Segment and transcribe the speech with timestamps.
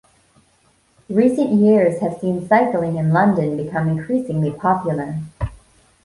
[1.11, 5.19] Recent years have seen cycling in London become increasingly popular.